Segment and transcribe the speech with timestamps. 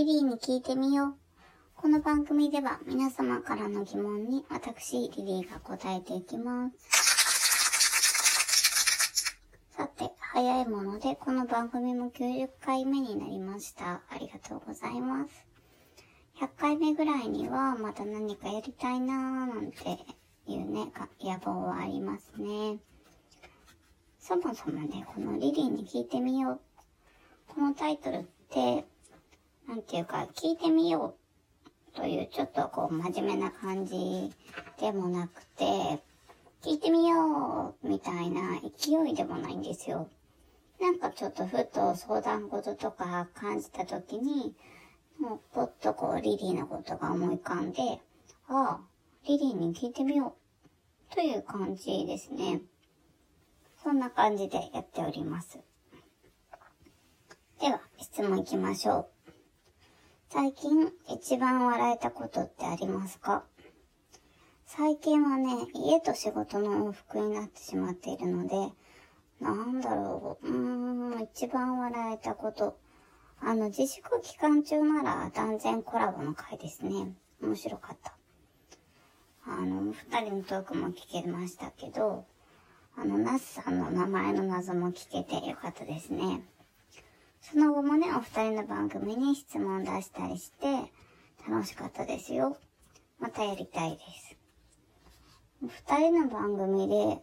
[0.00, 1.14] リリーに聞いてみよう。
[1.76, 6.74] この番組では皆様からの疑問に私、リリーが答えていきます。
[9.76, 14.00] さて、早いものでこの番組も90回目になりました。
[14.08, 15.46] ありがとうございます。
[16.40, 19.98] 100回目ぐらいにはまた何かやりたいなーなんて
[20.46, 20.90] いうね、
[21.20, 22.78] 野望はありますね。
[24.18, 26.60] そもそもね、このリリーに聞いてみよう。
[27.48, 28.86] このタイトルって、
[29.80, 31.16] なんていうか、聞いてみよ
[31.94, 34.30] うというちょっとこう真面目な感じ
[34.78, 35.64] でもなくて、
[36.62, 40.10] 聞いてみようみたいな勢いでもないんですよ。
[40.82, 44.54] なんかちょっとふと相談事とか感じた時に、
[45.18, 47.80] もうぽっとこうリリーのことが思い浮かんで、
[48.48, 48.80] ああ、
[49.26, 50.36] リリーに聞いてみよ
[51.10, 52.60] うという感じですね。
[53.82, 55.58] そんな感じでやっております。
[57.58, 59.19] では、質問いきましょう。
[60.32, 63.42] 最近一番笑えたことってありますか？
[64.64, 68.54] 最近はね、家と仕事の往復になってしまっているので、
[69.40, 72.78] なんだろう、うーん、一番笑えたこと。
[73.40, 77.12] あの、自粛期間中なら断然コラボの回ですね。
[77.42, 78.14] 面白かった。
[79.46, 82.24] あの、二人のトークも聞けましたけど、
[82.96, 86.44] あの、ナスさんの名前の謎も聞けてよかったですね。
[87.40, 90.92] その後もね、お二人の番組に質問出したりして、
[91.48, 92.58] 楽しかったですよ。
[93.18, 94.36] またやりたいです。
[95.62, 97.22] お二人の番組で、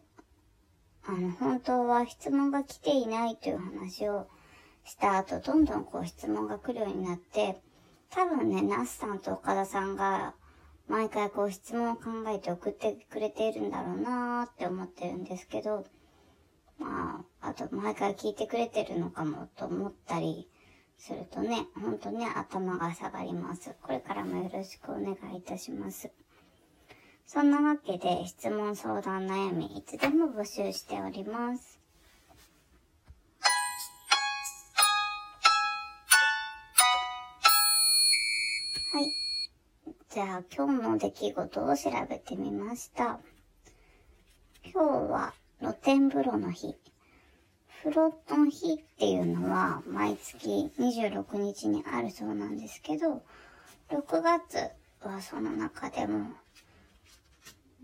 [1.06, 4.28] あの、本当は質問が来ていないという話を
[4.84, 7.62] した後、どんどんこう質問が来るようになって、
[8.10, 10.34] 多分ね、ナスさんと岡田さんが、
[10.88, 15.86] 毎回こう質問を考えて送ってくれているんだろうなーって思ってるんですけど、
[16.80, 20.48] まあ、あと毎回聞いてくれてるのかもと思ったり
[20.98, 23.76] するとね、ほんとね、頭が下がります。
[23.82, 26.12] これからもよろしくお願いいたします。
[27.26, 31.80] そんなわけで、質問、相談、悩み、いつでも募集しております。
[38.94, 39.12] はい。
[40.10, 43.20] じゃあ、今日の出来事を調べてみました。
[44.74, 46.76] 今日は露天風呂の日。
[47.84, 53.24] 風呂の日っていうのは毎月26日にあるそうなんですけど、
[53.90, 54.70] 6月
[55.02, 56.28] はその中でも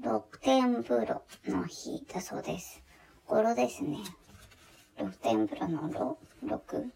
[0.02, 2.84] 露天風呂の日だそうです。
[3.26, 4.00] 語呂ですね。
[4.98, 6.90] 露天風呂の露、6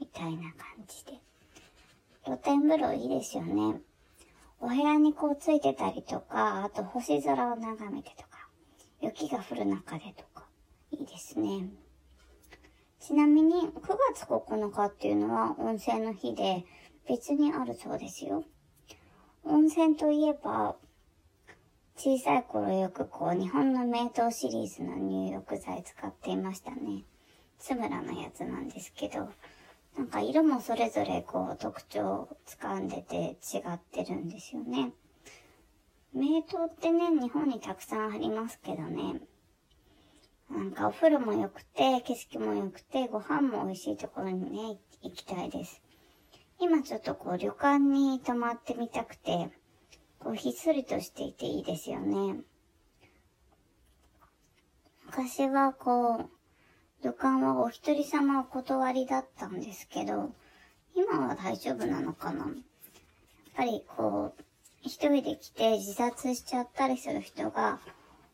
[0.00, 1.20] みたいな感じで。
[2.24, 3.80] 露天風呂いいですよね。
[4.60, 8.35] お部屋にこうついてたりとか、あと星空を眺めてとか、
[9.18, 10.46] 雪が降る中でとか、
[10.90, 11.70] いいですね。
[13.00, 13.72] ちなみに9
[14.14, 16.66] 月9日っていうのは温泉の日で
[17.08, 18.44] 別にあるそうですよ。
[19.44, 20.76] 温泉といえば、
[21.96, 27.04] 小さい頃よくこう日本の名湯シリーズの入浴剤使っていましたね。
[27.58, 29.30] つむらのやつなんですけど、
[29.96, 34.92] なんか色もそれぞれこう特徴を掴んでて違ってるんですよね。
[36.16, 39.20] 名湯ってね、日本にたくさんありますけどね。
[40.50, 45.82] なんかお風呂も良くて、景色も良くて、ご飯も美味しいところにね、行きたいです。
[46.58, 49.50] 今ちょっとこう旅館に泊まってみたくて、
[50.18, 52.40] こうひっそりとしていていいですよね。
[55.04, 56.30] 昔はこう、
[57.04, 60.32] 旅館はお一人様お断りだったんですけど、
[60.94, 62.54] 今は大丈夫なのかなやっ
[63.54, 64.45] ぱりこう、
[64.86, 67.80] 一人で来て自殺しちゃったりする人が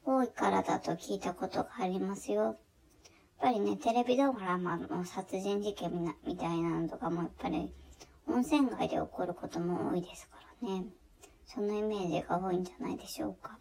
[0.04, 2.42] 多いからだと聞いたことがありますよ。
[2.44, 2.56] やっ
[3.40, 7.72] ぱりね、テレビドラマの殺人事件みたいなのとかもやっぱり
[8.28, 10.84] 温泉街で起こることも多いですからね。
[11.46, 13.58] そのイメージが多いんじゃないでしょうか。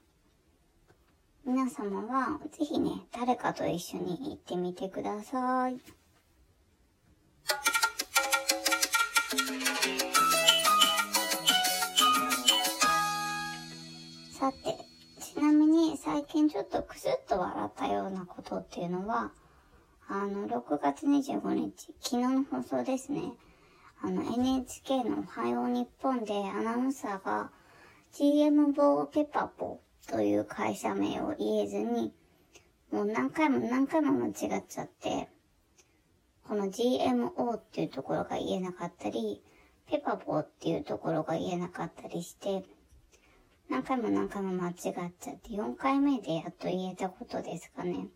[1.45, 5.79] 皆様はぜひね、誰かと一緒に行ってみてください。
[16.51, 19.31] ちょっとクスッと笑ったようなことっていうのは、
[20.09, 23.31] あの、6月25日、昨日の放送ですね。
[24.01, 27.51] あの、NHK のおはよう日本でアナウンサーが
[28.11, 32.13] GM ボーペパポという会社名を言えずに、
[32.91, 35.29] もう何回も何回も間違っちゃって、
[36.49, 39.41] この GMO っていうところが言えなかったり、
[39.89, 42.65] ペパボっていうところが言えなかったりして、
[43.71, 45.07] 何回も何回も間違っちゃっ
[45.37, 48.09] て、4回目でやっと言えたことですかね。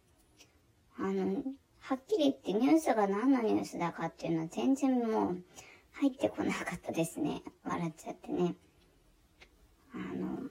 [1.00, 1.44] あの、
[1.80, 5.38] はっきり言ってニュースが何のニュースだかっていうのは全然もう、
[5.94, 7.42] 入ってこなかったですね。
[7.64, 8.56] 笑っちゃってね。
[9.94, 10.50] あの、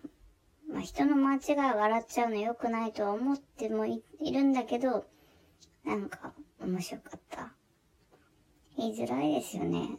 [0.73, 4.03] まあ、人の間違い笑っちゃうの良くないとは思ってもい
[4.33, 5.05] るんだけど、
[5.85, 7.53] なんか面白かった。
[8.79, 9.99] 言いづらいですよね。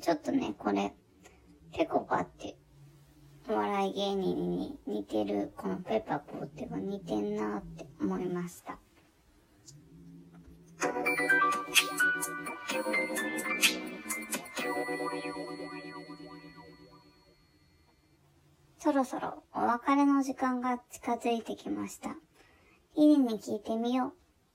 [0.00, 0.94] ちょっとね、これ、
[1.76, 2.53] ペコパって
[3.54, 8.78] お笑い芸人に似てる、このペッパポーってが似てんなって思いました。
[18.80, 22.10] そろそろお別れの時間が近づいてきました。
[22.96, 24.06] いいに聞いてみよ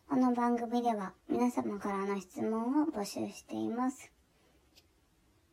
[0.07, 0.09] う。
[0.09, 4.11] この番組では皆様からの質問を募集しています。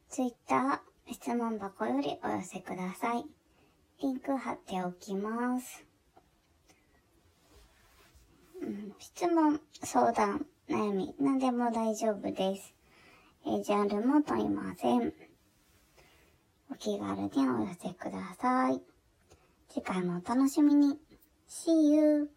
[0.08, 3.24] ツイッター、質問箱よりお寄せください。
[4.02, 5.84] リンク貼っておきます。
[8.60, 12.74] うん、質問、相談、悩み、何でも大丈夫です。
[13.46, 15.12] えジャンルも問いません。
[16.70, 18.82] お気軽にお寄せください。
[19.68, 20.98] 次回もお楽しみに。
[21.48, 22.30] See you!